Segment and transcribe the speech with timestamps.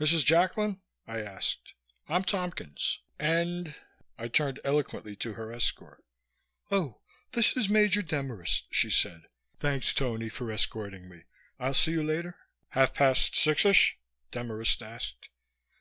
[0.00, 0.24] "Mrs.
[0.24, 1.74] Jacklin?" I asked.
[2.08, 2.98] "I'm Tompkins.
[3.20, 3.76] And"
[4.18, 6.02] I turned eloquently to her escort.
[6.72, 7.02] "Oh,
[7.34, 9.28] this is Major Demarest," she said.
[9.60, 11.22] "Thanks, Tony, for escorting me.
[11.60, 12.36] I'll see you later?"
[12.70, 13.96] "Half past sixish?"
[14.32, 15.28] Demarest asked.